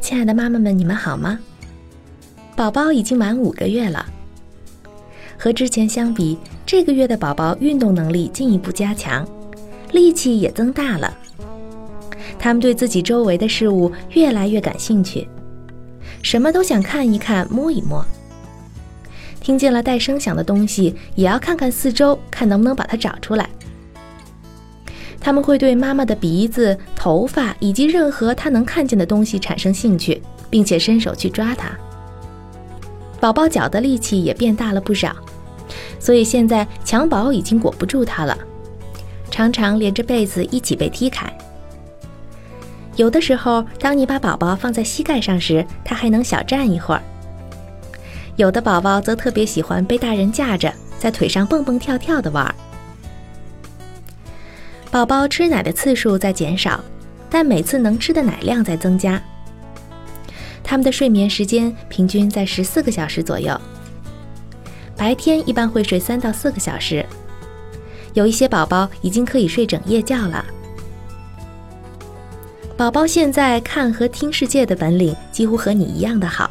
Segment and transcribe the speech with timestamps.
[0.00, 1.38] 亲爱的妈妈们，你们好吗？
[2.54, 4.06] 宝宝已经满五个月了，
[5.36, 9.26] 和之前相比，这个月的宝宝运动能力进一步加强，
[9.90, 11.18] 力气也增大了。
[12.42, 15.28] 他们对自己周围的事物越来越感兴趣，
[16.22, 18.04] 什么都想看一看、摸一摸。
[19.40, 23.48] 听见了带声响的东西，也要看看四周，看能不能把它找出来。
[25.20, 30.20] 他们会对妈妈的鼻子、头发以及任何他能看见的东西产生兴趣，
[30.50, 31.70] 并且伸手去抓它。
[33.20, 35.14] 宝宝脚的力气也变大了不少，
[36.00, 38.36] 所以现在襁褓已经裹不住它了，
[39.30, 41.32] 常常连着被子一起被踢开。
[42.96, 47.02] 有的时候，当你把宝宝放在膝盖上时，他还能小站一会儿。
[48.36, 52.54] 有的宝宝则特别喜欢被大人架着，在腿上蹦蹦跳跳的玩。
[54.90, 56.84] 宝宝吃奶的次数在减少，
[57.30, 59.20] 但每次能吃的奶量在增加。
[60.62, 63.58] 他们的睡眠时间平均在十四个小时左右，
[64.96, 67.04] 白天一般会睡三到四个小时，
[68.12, 70.44] 有一些宝宝已经可以睡整夜觉了。
[72.76, 76.50] 宝宝现在看和听世界的本领几乎和你一样的好，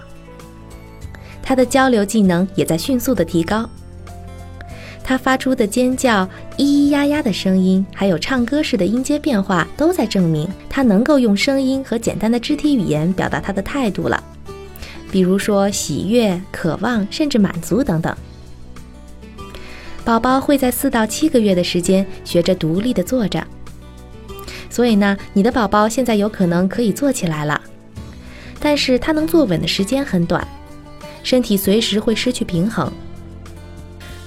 [1.44, 3.69] 他的交流技能也在迅速的提高。
[5.03, 6.25] 他发出的尖叫、
[6.57, 14.23] 咿咿呀呀的声音，还有唱歌式的音阶变化，都在证明他能够用声音和简单的肢体语言表达他的态度了。
[15.12, 18.16] 比如说喜悦、渴望，甚至满足等等。
[20.06, 23.46] 宝宝会在四到七个月的时间学着独立的坐着，
[24.72, 27.59] 所以呢，你的宝宝现在有可能可以坐起来了，
[28.59, 30.48] 但是他能坐稳的时间很短，
[31.22, 32.90] 身体随时会失去平衡。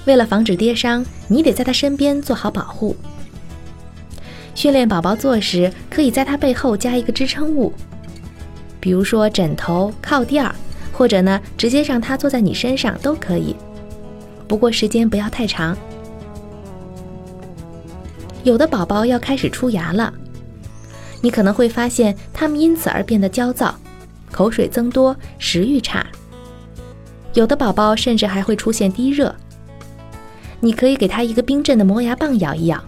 [0.05, 2.95] 为了防止跌伤，你得在他身边做好保护。
[4.53, 7.73] 训练宝宝坐时，可以在他背后加一个支撑物，
[8.79, 10.49] 比如说枕头、靠垫，
[10.93, 13.55] 或者呢，直接让他坐在你身上都可以。
[14.47, 15.75] 不过时间不要太长。
[18.43, 20.13] 有的宝宝要开始出牙了，
[21.25, 23.73] 你可能会发现他们因此而变得焦躁，
[24.31, 26.05] 口水增多，食欲差。
[27.33, 29.35] 有的宝宝甚至还会出现低热。
[30.59, 32.79] 你可以给他一个冰镇的磨牙棒咬一咬。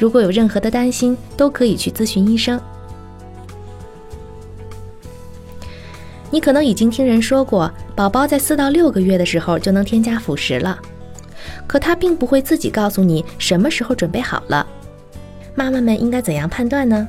[0.00, 2.60] 如果有任何的担心，都可以去咨询医生。
[6.32, 10.76] 你可能已经听人说过，宝宝在四到六个月的时候就能添加辅食了，
[11.68, 14.66] 可他并不会自己告诉你什么时候准备好了。
[15.54, 17.06] 妈妈们应该怎样判断呢？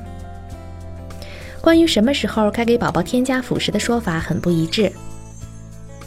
[1.66, 4.92] 关于什么时候该给宝宝添加辅食的说法很不一致。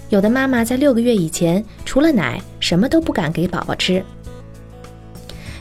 [0.08, 4.02] 有的妈妈在六个月以前，除了奶，什么都不敢给宝宝吃。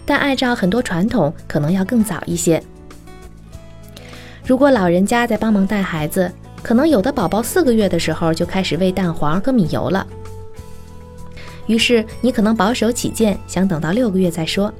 [0.06, 2.62] 但按照很多传统，可能要更早一些。
[4.46, 6.30] 如果老人家在帮忙带孩子，
[6.62, 10.06] 可能有的宝宝四个月的时候就开始喂蛋黄和米油了。
[11.66, 14.72] 于是你可能保守起见，想等到六个月再说。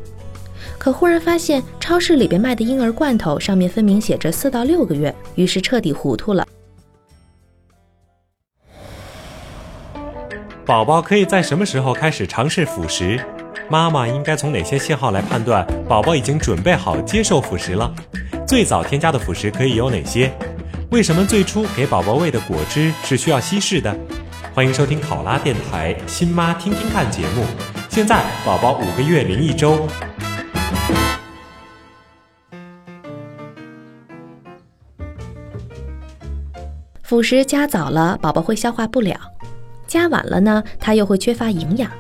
[0.79, 6.47] 可忽然发现超市里边卖的婴儿罐头上面分明写着四到六个月，于是彻底糊涂了。
[10.65, 13.19] 宝宝可以在什么时候开始尝试辅食？
[13.69, 17.93] 妈妈应该从哪些信号来判断宝宝已经准备好接受辅食了？
[18.47, 20.33] 最早添加的辅食可以有哪些？
[20.91, 23.95] 为什么最初给宝宝喂的果汁是需要稀释的？
[24.55, 27.45] 欢迎收听考拉电台《新妈听听看》节目。
[27.89, 29.87] 现在宝宝五个月零一周，
[37.09, 39.19] 辅食加早了，宝宝会消化不了。
[39.87, 41.91] 加晚了呢，他又会缺乏营养。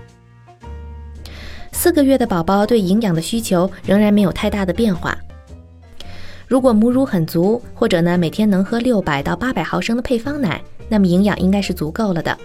[1.72, 5.16] 四个月的宝宝对营养的需求仍然没有太大的变化。
[6.46, 12.36] 如果母乳很足，或者呢每天能喝六百到八百毫升的配方奶，那么营养应该是足够了的。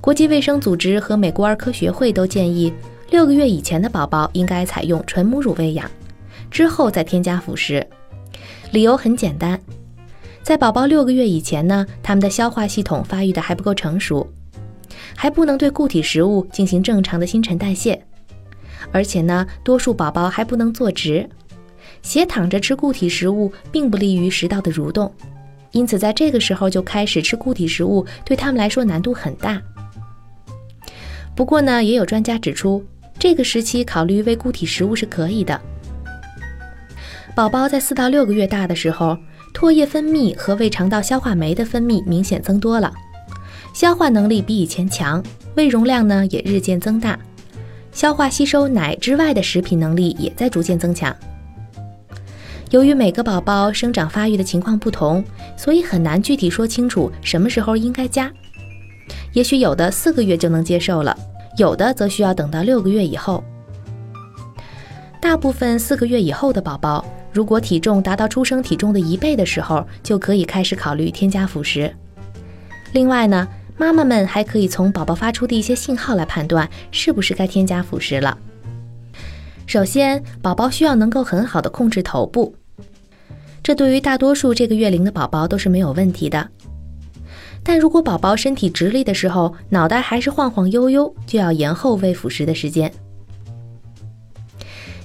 [0.00, 2.72] 国际卫生组织和美国儿科学会都建议，
[3.10, 5.90] 六个月以前的宝宝应该采用纯母乳喂养，
[6.50, 7.86] 之后再添加辅食。
[8.70, 9.60] 理由很简单，
[10.50, 14.28] 在宝宝六个月以前呢，他们的消化系统发育的还不够成熟，
[15.14, 18.02] 还不能对固体食物进行正常的新陈代谢，
[18.90, 21.24] 而且呢，多数宝宝还不能坐直，
[22.02, 25.14] 斜躺着吃固体食物并不利于食道的蠕动，
[25.70, 29.62] 因此在这个时候就开始吃固体食物，对他们来说难度很大。
[31.36, 32.84] 不过呢，也有专家指出，
[33.20, 35.60] 这个时期考虑喂固体食物是可以的。
[37.36, 39.16] 宝宝在四到六个月大的时候，
[39.54, 42.92] 唾液分泌和胃肠道消化酶的分泌明显增多了，
[43.74, 45.22] 消化能力比以前强，
[45.54, 47.18] 胃容量呢也日渐增大，
[47.92, 51.14] 消化吸收奶之外的食品能力也在逐渐增强。
[52.70, 55.22] 由于每个宝宝生长发育的情况不同，
[55.56, 58.30] 所以很难具体说清楚什么时候应该加。
[59.32, 61.16] 也许有的四个月就能接受了，
[61.58, 63.42] 有的则需要等到六个月以后。
[65.20, 67.04] 大部分四个月以后的宝宝。
[67.32, 71.94] 如果体重达到出生体重的一倍的时候，就可以开始考虑添加辅食。
[72.92, 73.46] 另外呢，
[73.76, 78.36] 妈妈们还可以从宝宝发出的一些信号来判断是不是该添加辅食了。
[79.66, 82.52] 首先，宝宝需要能够很好的控制头部，
[83.62, 86.48] 这对于大多数这个月龄的宝宝都是没有问题的。
[87.62, 92.90] 但如果宝宝身体直立的时候，脑袋还是晃晃悠悠，就要延后喂辅食的时间。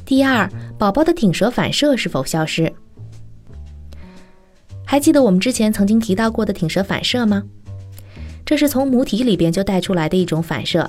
[0.06, 0.48] 第二，
[0.78, 2.72] 宝宝的挺舌反射是否消失？
[4.86, 7.44] 还记得我们之前曾经提到过的挺舌反射吗？
[8.46, 10.88] 这是从母体里边就带出来的一种反射。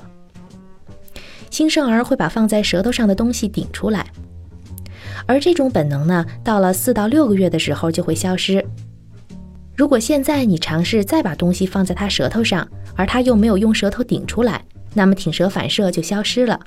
[1.49, 4.05] 新生儿会把放在舌头上的东西顶出来，
[5.25, 8.63] 而这种本能呢，到了四到六个月的时候就会消失。
[9.75, 16.59] 如果现在你尝试再把东西放在他舌头上，而他又没有用舌头顶出来，那么挺舌反射就消失了。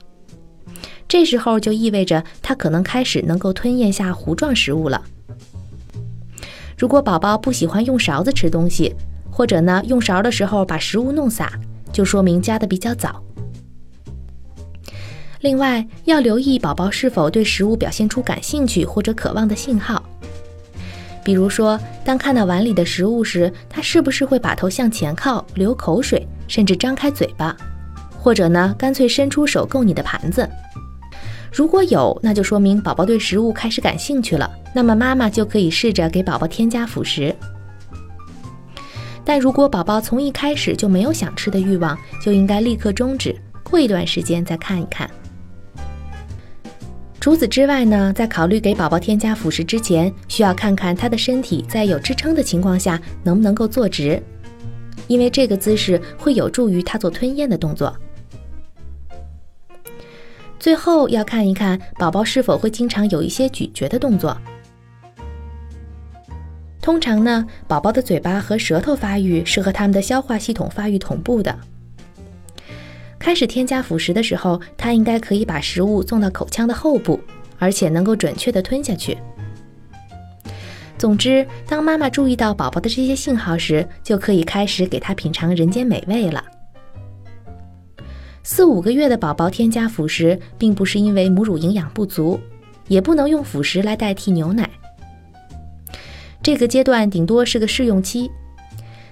[1.10, 5.02] 这时候就意味着他可能开始能够吞咽下糊状食物了。
[6.78, 8.94] 如果宝宝不喜欢用勺子吃东西，
[9.28, 11.52] 或者呢用勺的时候把食物弄洒，
[11.92, 13.20] 就说明加的比较早。
[15.40, 20.00] 另外要留意宝宝是否对食物表现出感兴趣或者渴望的信号，
[21.24, 27.56] 比如说当看到碗里的食物时，他是不是会把头向前靠、流口水，甚至张开嘴巴，
[28.16, 30.48] 或者呢干脆伸出手够你的盘子。
[31.52, 34.50] 如果有，那就说明宝宝对食物开始感兴趣了。
[34.74, 37.34] 那么妈妈就可以试着给宝宝添加辅食。
[39.24, 45.10] 但如果宝宝从一开始就没有想吃的欲望，就应该立刻终止，过一段时间再看一看。
[47.20, 54.20] 除此之外呢，在考虑给宝宝添加辅食之前，需要看看他的身体在有支撑的情况下能不能够坐直，
[55.06, 57.94] 因为这个姿势会有助于他做吞咽的动作。
[60.60, 64.36] 最后要看一看宝宝是否会经常有一些咀嚼的动作。
[66.82, 71.58] 通常呢，宝宝的嘴巴和舌头发育是和他们的消化系统发育同步的。
[73.18, 77.18] 开始添加辅食的时候，他应该可以把食物送到口腔的后部，
[77.58, 79.16] 而且能够准确的吞下去。
[80.98, 86.44] 总之，当妈妈注意到宝宝的这些信号时，就可以开始给他品尝人间美味了。
[88.42, 92.40] 四五个月的宝宝添加辅食，并不是因为母乳营养不足，
[92.88, 94.68] 也不能用辅食来代替牛奶。
[96.42, 98.30] 这个阶段顶多是个试用期，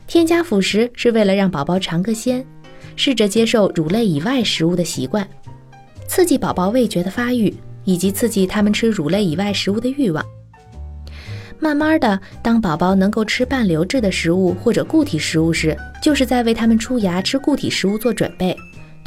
[0.06, 2.44] 添加辅食是为了让宝宝尝个鲜，
[2.97, 5.28] 试着接受乳类以外食物的习惯，
[6.06, 7.54] 刺激宝宝味觉的发育，
[7.85, 10.25] 以及刺激他们吃乳类以外食物的欲望。
[11.61, 18.56] 慢慢的，当宝宝能够吃半流质的食物或者固体食物时，就是在为他们出牙吃固体食物做准备。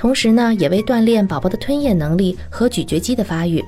[0.01, 3.63] 同时呢，也为锻炼宝宝的吞咽能力和咀嚼肌的发育。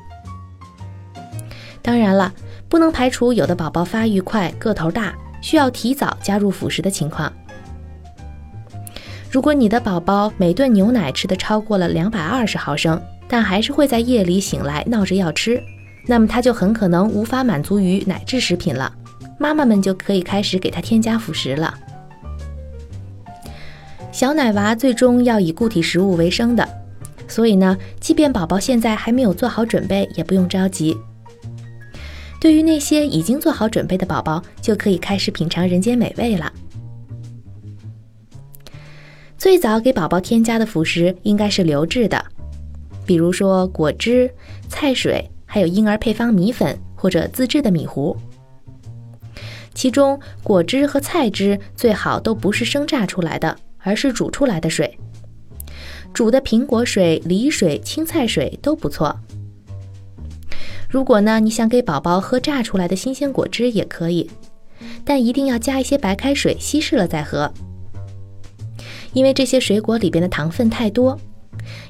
[1.79, 2.33] 当然了，
[2.67, 5.13] 不能排除有的宝宝发育快、个头大，
[5.43, 7.31] 需要提早加入辅食的情况。
[9.29, 15.61] 如果你的宝宝每顿牛奶吃的超过了两百二十毫升，但还是会在夜里醒来闹着要吃，
[16.07, 18.91] 那么他就很可能无法满足于奶制食品了。
[19.37, 21.71] 妈妈们就可以开始给他添加辅食了。
[24.13, 26.69] 小奶娃最终要以固体食物为生的，
[27.27, 30.95] 所以呢，即便宝宝现在还没有做好准备，也不用着急。
[32.39, 36.53] 对于那些已经做好准备的宝宝，就可以开始品尝人间美味了。
[39.35, 42.23] 最早给宝宝添加的辅食应该是流质的，
[43.07, 44.31] 比如说果汁、
[44.69, 48.15] 菜水，还有婴儿配方米粉或者自制的米糊。
[49.73, 53.57] 其中果汁和菜汁最好都不是生榨出来的。
[53.83, 54.97] 而是煮出来的水，
[56.13, 59.15] 煮的苹果水、梨水、青菜水都不错。
[60.89, 64.29] 如果呢，你想给宝宝喝榨出来的新鲜果汁也可以，
[65.03, 67.51] 但一定要加一些白开水稀释了再喝，
[69.13, 71.19] 因为这些水果里边的糖分太多，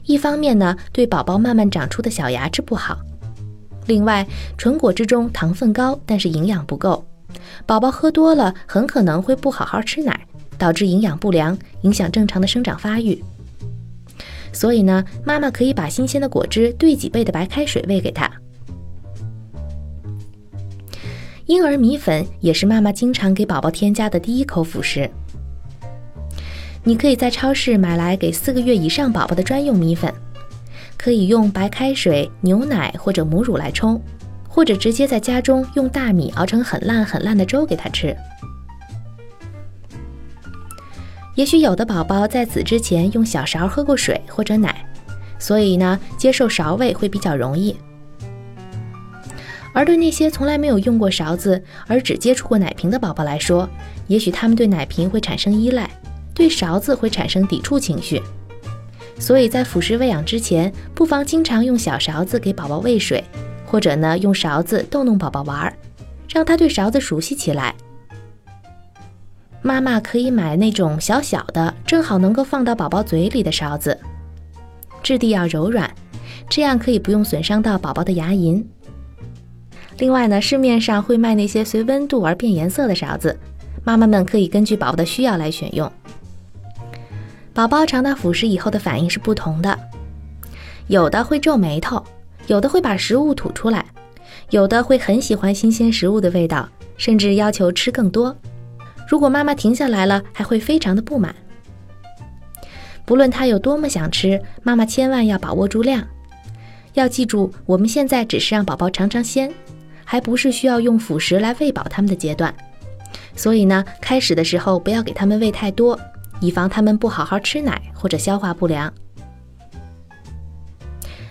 [0.06, 2.98] 一方面呢对宝宝慢慢长出的小牙齿不好，
[3.88, 4.26] 另外
[4.58, 7.06] 纯果汁中糖分高，但是营养不够，
[7.66, 10.26] 宝宝喝多了很可能会不好好吃奶，
[10.58, 13.24] 导致营养不良，影响正常的生长发育。
[14.52, 18.30] 所以呢，妈妈可以把新鲜的果汁兑几倍的白开水喂给他。
[21.46, 25.10] 婴儿米粉也是妈妈经常给宝宝添加的第一口辅食。
[26.84, 30.14] 你可以在超市买来给四个月以上宝宝的专用米粉，
[30.98, 34.02] 可以用白开水、牛奶或者母乳来冲，
[34.48, 38.16] 或者直接在家中用大米熬成很烂很烂的粥给他吃。
[41.36, 44.86] 也许有的宝宝在此之前用小勺喝过水或者奶，
[45.40, 47.76] 所以呢，接受勺喂会比较容易。
[49.74, 53.68] 而对那些从来没有用过勺子而只接触过奶瓶的宝宝来说，
[54.08, 55.90] 也许他们对奶瓶会产生依赖，
[56.36, 58.22] 对勺子会产生抵触情绪。
[59.18, 63.24] 所以在辅食喂养之前，不妨经常用小勺子给宝宝喂水，
[63.66, 65.74] 或者呢用勺子逗弄宝宝玩儿，
[66.30, 67.74] 让他对勺子熟悉起来。
[69.66, 73.98] 妈妈可以买那种小小的，正好能够放到宝宝嘴里的勺子，
[75.02, 75.90] 质地要柔软，
[76.50, 78.62] 这样可以不用损伤到宝宝的牙龈。
[80.00, 83.40] 另外呢，市面上会卖那些随温度而变颜色的勺子，
[83.86, 85.90] 妈妈们可以根据宝宝的需要来选用。
[87.54, 89.80] 宝宝尝到辅食以后的反应是不同的，
[90.88, 92.04] 有的会皱眉头，
[92.48, 93.86] 有的会把食物吐出来，
[94.50, 96.68] 有的会很喜欢新鲜食物的味道，
[96.98, 98.36] 甚至要求吃更多。
[99.14, 101.36] 如果妈妈停下来了，还会非常的不满。
[103.06, 106.04] 不论他有多么想吃，妈妈千万要把握住量。
[106.94, 109.54] 要记住，我们现在只是让宝宝尝尝鲜，
[110.04, 112.52] 还不是需要用辅食来喂饱他们的阶段。
[113.36, 116.00] 所以呢，开始的时候不要给他们喂太多，
[116.42, 118.92] 以防他们不好好吃奶或者消化不良。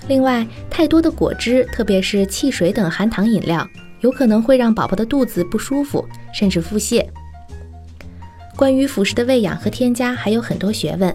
[0.07, 3.67] 另外，太多的果汁，特别是汽水等含糖饮料，
[4.03, 7.05] 有可能会让宝宝的肚子不舒服，甚至腹泻。
[8.57, 11.15] 关于辅食的喂养和添加还有很多学问，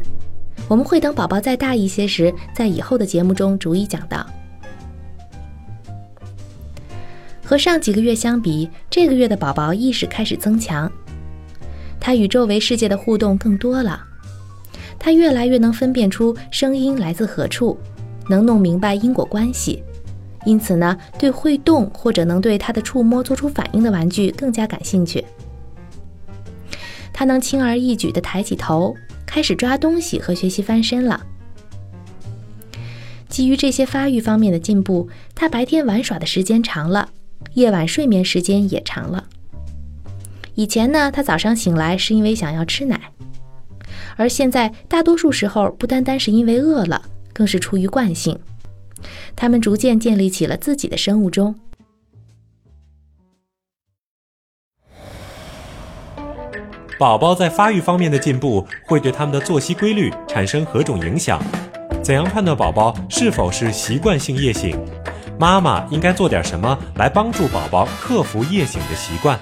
[0.67, 4.25] 我们会等宝宝再大一些时，在以后的节目中逐一讲到。
[7.43, 10.91] 和上几个月相比，这个月的宝宝意识开始增强，
[11.99, 14.01] 他与周围世界的互动更多了，
[14.99, 17.77] 他越来越能分辨出声音来自何处，
[18.27, 19.81] 能弄明白因果关系，
[20.43, 25.23] 因此呢，对会动或者能对他的触摸做出反应的玩具更加感兴趣。
[27.17, 28.95] 他能轻而易举地抬起头，
[29.25, 31.25] 开始抓东西和学习翻身了。
[33.27, 37.09] 基于这些发育方面的进步，他白天玩耍的时间长了，
[37.55, 39.27] 夜晚睡眠时间也长了。
[40.53, 43.11] 以前呢，他早上醒来是因为想要吃奶，
[44.15, 47.01] 而现在大多数时候不单单是因为饿了，
[47.33, 48.37] 更是出于惯性。
[49.35, 51.55] 他们逐渐建立起了自己的生物钟。
[56.99, 61.39] 宝宝在发育方面的进步会对他们的作息规律产生何种影响？
[62.03, 64.79] 怎样判断宝宝是否是习惯性夜醒？
[65.39, 69.37] 妈妈应该做点什么来帮助宝宝克服夜醒的习惯？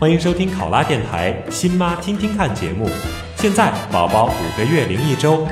[0.00, 2.88] 欢迎收听考拉电台《新妈听听看》节目。
[3.36, 5.46] 现在宝宝五个月零一周。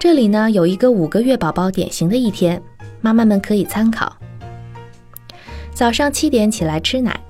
[0.00, 2.60] 这里呢有一个五个月宝宝典型的一天。
[3.02, 4.16] 妈妈们可以参考：
[5.74, 7.20] 早上七点起来吃奶，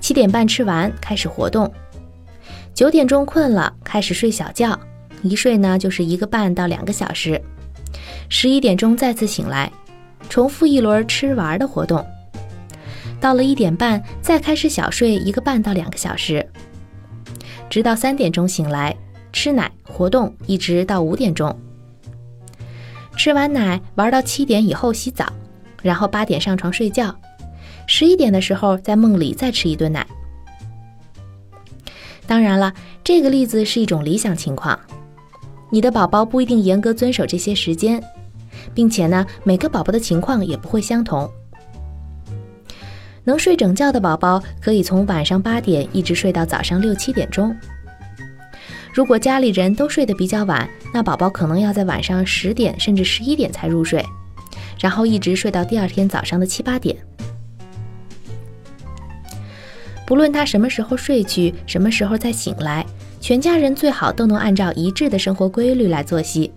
[0.00, 1.70] 七点半吃完开始活动，
[2.72, 4.78] 九点钟困了开始睡小觉，
[5.22, 7.38] 一睡呢就是一个半到两个小时，
[8.30, 9.70] 十一点钟再次醒来，
[10.30, 12.02] 重复一轮吃玩的活动，
[13.20, 16.46] 到了一点半再开始小睡一个半到两个小时，
[17.68, 18.96] 直到三点钟醒来
[19.32, 21.56] 吃奶活动，一直到五点钟。
[23.16, 25.30] 吃完奶，玩到七点以后洗澡，
[25.82, 27.14] 然后八点上床睡觉，
[27.86, 30.06] 十一点的时候在梦里再吃一顿奶。
[32.26, 32.72] 当然了，
[33.04, 34.78] 这个例子是一种理想情况，
[35.68, 38.02] 你的宝宝不一定严格遵守这些时间，
[38.72, 41.28] 并且呢，每个宝宝的情况也不会相同。
[43.24, 47.54] 能睡整觉的宝宝可以从晚上八点一直睡到早上六七点钟。
[48.92, 54.04] 如果家里人都睡得比较晚，那宝宝可能要在晚上十点甚至十一点才入睡，
[54.80, 56.96] 然后一直睡到第二天早上的七八点。
[60.06, 62.84] 不论他什么时候睡去，什么时候再醒来，
[63.20, 66.52] 全家人最好都能按照一致的生活规律来作息。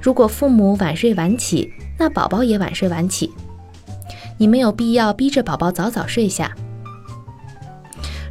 [0.00, 3.30] 如果父母晚睡晚起，那宝宝也晚睡晚起。
[4.38, 6.50] 你没有必要逼着宝宝早早睡下。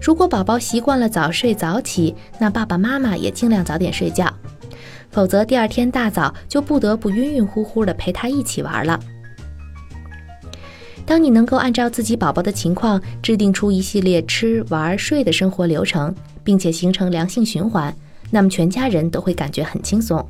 [0.08, 4.34] 如果宝宝习惯了早睡早起，那爸爸妈妈也尽量早点睡觉，
[5.12, 8.98] 否则第二天大早就不得不晕晕乎乎的陪他一起玩了。
[11.06, 17.94] 当你能够按照自己宝宝的情况制定出一系列吃、玩、睡的生活流程，并且形成良性循环，
[18.32, 20.26] 那么全家人都会感觉很轻松。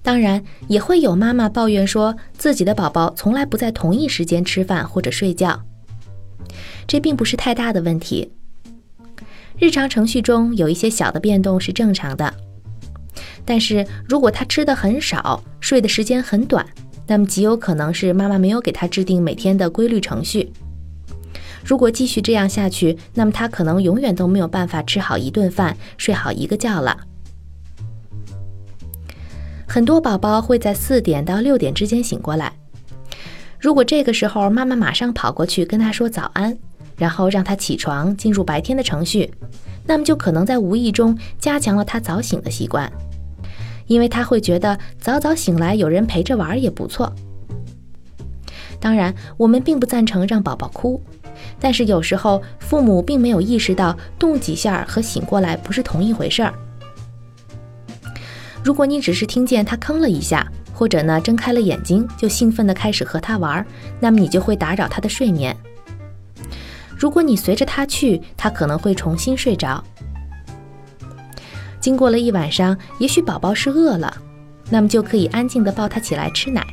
[0.00, 5.60] 当然，也会有妈妈抱怨说自己的宝宝从来不在同一时间吃饭或者睡觉。
[6.86, 8.32] 这并不是太大的问题。
[9.58, 12.32] 日常程序中有一些小的变动是正常的，
[13.44, 16.66] 但是如果他吃的很少，睡的时间很短，
[17.06, 20.50] 那么极有可能是妈妈没有给他制定每天的规律程序。
[21.62, 26.98] 如果继续这样下去，那么他可能永远都没有办法吃好一顿饭，睡好一个觉了。
[29.68, 32.59] 很多宝宝会在四点到六点之间醒过来。
[33.60, 36.56] 如果这个时候妈妈马上跑过去跟他说早安，
[36.96, 39.30] 然后让他起床进入白天的程序，
[39.86, 42.90] 那么就可能在无意中加强了他早醒的习惯，
[43.86, 47.12] 因为他会觉得早早醒来有人陪着玩也不错。
[48.80, 50.98] 当然，我们并不赞成让宝宝哭，
[51.58, 56.54] 但是有时候父母并没有意识到动几下和醒过来不是同一回事儿。
[58.64, 63.66] 如果你只是听见他吭了一下，或者呢睁开了眼睛就兴奋地开始和他玩，
[64.00, 65.54] 那么你就会打扰他的睡眠。
[66.96, 69.84] 如果你随着他去，他可能会重新睡着。
[71.80, 74.16] 经过了一晚上，也许宝宝是饿了，
[74.70, 76.66] 那么就可以安静地抱他起来吃奶，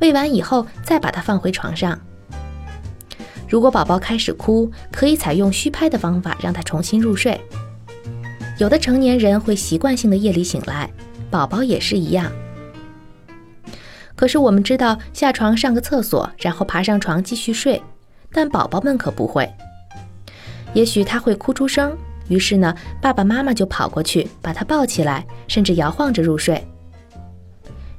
[0.00, 1.96] 喂完以后再把他放回床上。
[3.48, 7.40] 如果宝宝开始哭，可以采用虚拍的方法让他重新入睡。
[8.58, 10.90] 有的成年人会习惯性的夜里醒来，
[11.30, 12.32] 宝宝也是一样。
[14.22, 17.82] 可是我们知道，下床上个厕所，然后爬上床继续睡，
[18.30, 19.52] 但宝宝们可不会。
[20.74, 26.64] 也许他会哭出声，于是呢，爸爸妈妈就跑过去把他抱起来，甚至摇晃着入睡。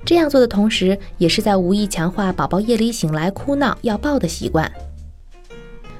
[0.05, 4.71] 这样做的同时，也是在无意强化宝宝夜里醒来哭闹要抱的习惯。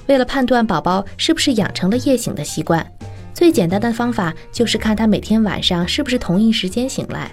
[0.08, 2.90] 为了判断宝宝是不是养成了夜醒的习惯。
[3.34, 7.30] 最简单的方法就是看他每天晚上是不是同一时间醒来。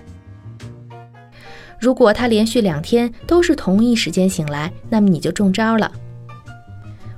[1.80, 5.90] 如果他连续两天都是同一时间醒来，那么你就中招了。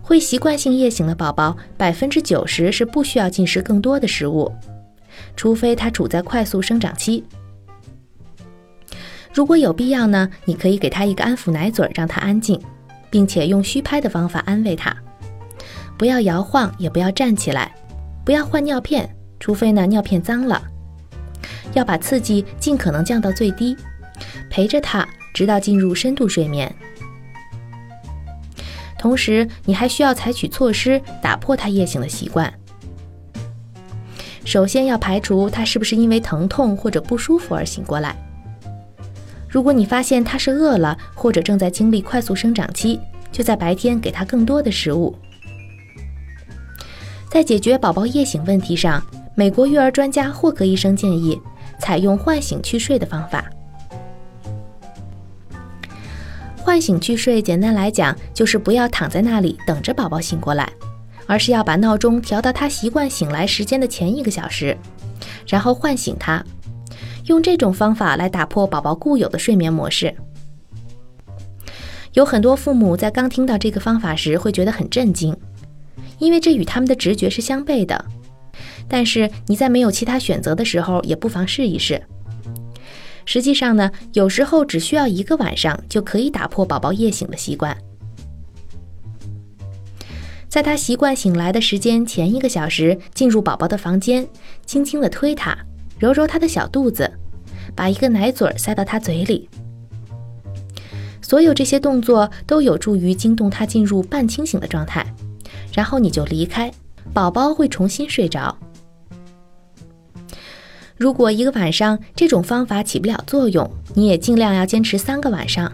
[0.00, 4.52] 会习惯性夜醒的宝宝，百分之九十是不需要进食更多的食物，
[5.36, 7.24] 除非他处在快速生长期。
[9.34, 12.60] 如果有必要呢，你可以给他一个安抚奶嘴，让他安静，
[13.10, 14.94] 并且用虚拍的方法安慰他，
[15.96, 17.74] 不要摇晃，也不要站起来。
[18.24, 19.08] 不要换尿片，
[19.40, 20.62] 除非呢尿片脏了。
[21.72, 23.76] 要把刺激尽可能降到最低，
[24.50, 26.74] 陪着他直到进入深度睡眠。
[28.98, 32.52] 同时，你还需要采取措施打破他夜醒的习惯。
[34.44, 38.16] 首先要排除他是不是因为疼痛或者不舒服而醒过来。
[39.48, 42.98] 如果你发现他是饿了或者正在经历快速生长期，
[43.30, 45.16] 就在白天给他更多的食物。
[47.30, 49.02] 在解决宝宝夜醒问题上，
[49.34, 51.40] 美国育儿专家霍格医生建议
[51.78, 53.44] 采用唤醒去睡的方法。
[56.72, 60.66] 唤醒去睡，简单来讲就是不要躺在那里等着宝宝醒过来，
[61.26, 64.74] 而是要把闹钟调到他习惯醒来时间的前一个小时，
[65.46, 66.42] 然后唤醒他，
[67.26, 70.14] 用这种方法来打破宝宝固有的睡眠模式。
[72.14, 75.36] 有很多父母在刚听到这个方法时会觉得很震惊。
[76.18, 78.02] 因为这与他们的直觉是相悖的，
[78.88, 82.02] 但是你在没有其他选择的时候，也不妨试一试。
[83.24, 87.76] 实际上呢，有时候只需要一个晚上就可以打破宝宝夜醒的习惯。
[90.48, 94.28] 在他习惯醒来的时间前一个小时，进入宝宝的房间，
[94.66, 95.56] 轻轻地推他，
[95.98, 97.10] 揉揉他的小肚子，
[97.74, 99.48] 把一个奶嘴塞到他嘴里。
[101.22, 105.06] 所有这些动作都有助于惊动他进入半清醒的状态。
[105.72, 106.70] 然后你就离开，
[107.14, 108.54] 宝宝会重新睡着。
[110.96, 115.72] 如果一个晚上这种方法起不了作用，你也尽量要坚持三个晚上。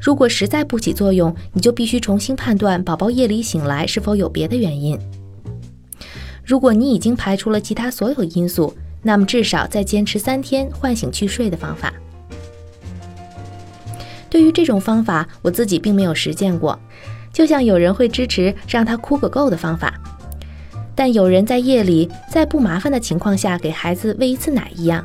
[0.00, 4.98] 如果实在不起作用，你就必须重新判断宝宝夜里醒来是否有别的原因。
[6.44, 11.92] 如果你已经排除了其他所有因素，那么至少再坚持三天唤醒去睡的方法。
[14.28, 16.76] 对于这种方法，我自己并没有实践过。
[17.32, 19.94] 就像有人会支持让他哭个够的方法，
[20.94, 25.04] 但有人在夜里在不麻烦的情况下给孩子喂一次奶一样。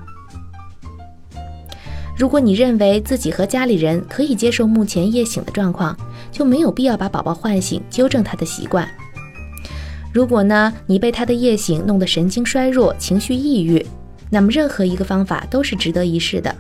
[2.18, 5.96] 如果你认为自己和家里人可以接受目前夜醒的状况，
[6.32, 8.90] 就没有必要把宝宝唤醒，纠正他的习惯。
[10.12, 13.86] 如果呢，你被他的夜醒弄得神经衰弱、情绪抑郁，
[14.32, 16.56] 那么任何一个方法都是值得一试的。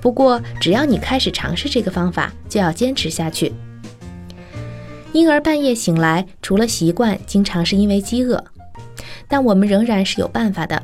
[0.00, 3.52] 不过，只要你开始尝试这个方法，就要坚持下去。
[5.12, 8.44] 婴儿半夜醒来，除了习惯，经常是因为饥饿，
[9.26, 10.80] 但我们仍然是有办法的。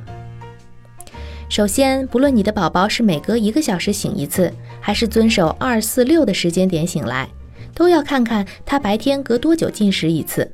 [1.48, 7.28] 首先，不论你的宝宝是每隔一个小时醒一次，还是遵守二四六的时间点醒来，
[7.72, 10.50] 都要看看他白天隔多久进食一次。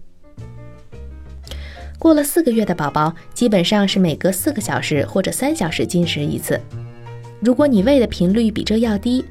[1.99, 6.61] 过了四个月的宝宝，基本上是每隔四个小时或者三小时进食一次。
[7.41, 9.25] 如果你喂的频率比这要低，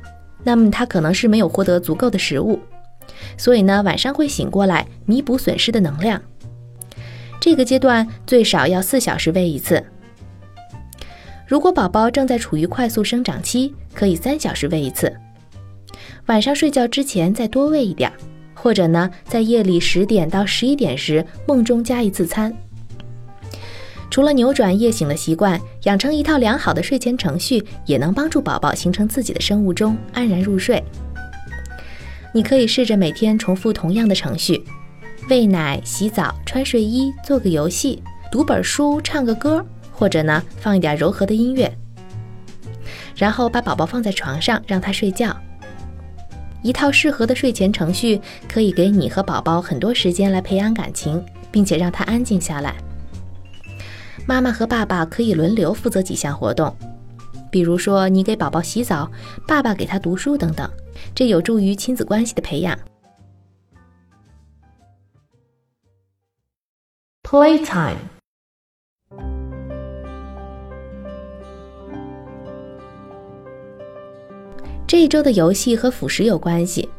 [0.44, 2.60] 那么他可能是没有获得足够的食物。
[3.38, 6.22] 所以呢，晚上会醒过来弥补损失的能量。
[7.40, 9.84] 这个阶段最少要四小时喂一次。
[11.48, 15.14] 如果宝宝正在处于快速生长期，可以三小时喂一次。
[16.28, 18.12] 晚上睡觉之前再多喂一点，
[18.54, 22.56] 或者呢，在夜里十点到十一点时梦中加一次餐。
[24.10, 30.84] 除了扭转夜醒的习惯，养成一套良好的睡前程序，也能帮助宝宝形成自己的生物钟，安然入睡。
[32.34, 34.64] 你可以试着每天重复同样的程序：
[35.30, 41.72] 喂奶、洗澡、穿睡衣、做个游戏、读本书、唱个歌，或者呢放一点柔和的音乐。
[43.16, 45.36] 然后把宝宝放在床上，让他睡觉。
[46.64, 52.76] 一套适合的睡前程序可以给你和宝宝很多时间来培养感情，并且让他安静下来。
[54.26, 56.76] 妈妈和爸爸可以轮流负责几项活动，
[57.52, 59.12] 比如说你给宝宝洗澡，
[59.48, 60.70] 爸爸给他读书等等。
[61.14, 62.78] 这有助于亲子关系的培养。
[67.24, 67.96] Playtime。
[74.86, 76.90] 这一周的游戏和辅食有关系。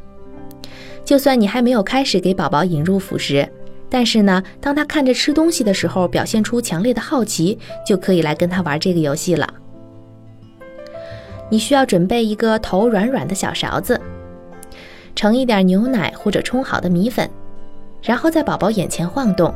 [1.05, 3.47] 就算你还没有开始给宝宝引入辅食，
[3.87, 9.47] 但是呢，当他看着吃东西的时候表现出强烈的好奇，就可以来跟他玩这个游戏了。
[11.49, 13.99] 你需要准备一个头软软的小勺子，
[15.15, 17.29] 盛一点牛奶或者冲好的米粉，
[18.01, 19.53] 然后在宝宝眼前晃动，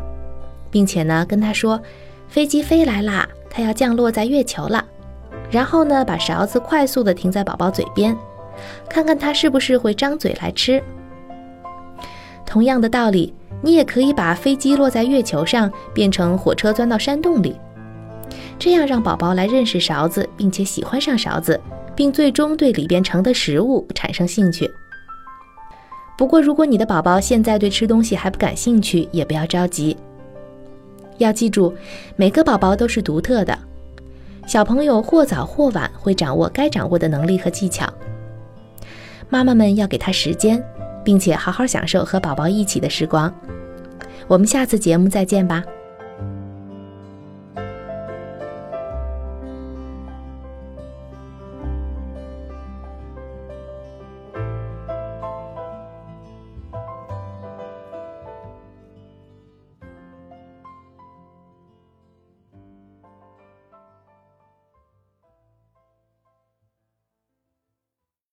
[0.70, 1.82] 并且呢跟他说
[2.30, 4.86] ：“飞机飞来啦，它要降落在月球了。”
[5.50, 8.16] 然后呢把勺子快速的停在宝宝嘴边，
[8.90, 10.82] 看看他是不是会张嘴来吃。
[12.46, 17.60] 同样的道理，你也可以把飞机落在月球上变成火车钻到山洞里，
[18.60, 21.60] 这样让宝宝来认识勺子，并且喜欢上勺子。
[21.98, 24.70] 并最终对里边盛的食物产生兴趣。
[26.16, 29.98] 不过，如果你的宝宝现在对吃东西还不感兴趣，也不要着急。
[31.18, 31.74] 要记住，
[32.16, 33.58] 每个宝宝都是独特的，
[34.46, 37.92] 小朋友或早或晚会掌握该掌握的能力和技巧。
[39.28, 40.64] 妈妈们要给他时间，
[41.04, 43.34] 并且好好享受和宝宝一起的时光。
[44.28, 45.64] 我们下次节目再见吧。